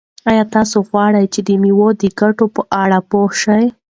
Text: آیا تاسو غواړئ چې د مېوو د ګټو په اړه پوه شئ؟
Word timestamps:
آیا 0.29 0.43
تاسو 0.55 0.77
غواړئ 0.89 1.25
چې 1.33 1.39
د 1.47 1.49
مېوو 1.61 1.89
د 2.01 2.03
ګټو 2.19 2.45
په 2.55 2.61
اړه 2.81 2.99
پوه 3.09 3.31
شئ؟ 3.41 3.63